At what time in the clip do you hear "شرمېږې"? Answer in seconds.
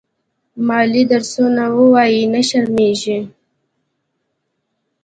2.49-3.19